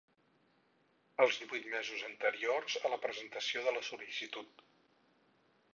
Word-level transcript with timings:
Els 1.25 1.37
divuit 1.41 1.67
mesos 1.75 2.07
anteriors 2.09 2.77
a 2.89 2.93
la 2.95 3.01
presentació 3.05 3.65
de 3.67 3.75
la 3.79 3.87
sol·licitud. 3.91 4.65